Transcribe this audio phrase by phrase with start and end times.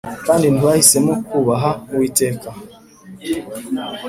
[0.25, 2.49] Kandi ntibahisemo kubaha Uwiteka